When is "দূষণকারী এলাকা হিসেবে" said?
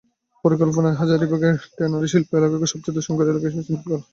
2.97-3.65